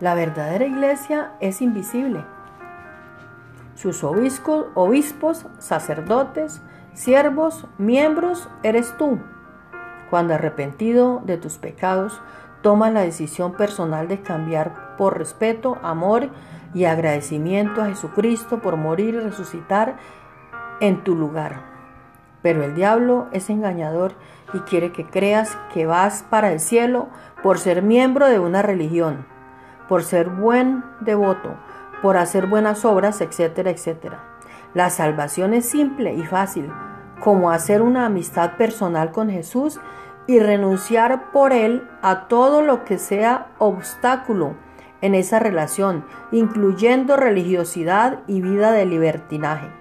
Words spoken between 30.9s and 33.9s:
devoto, por hacer buenas obras, etcétera,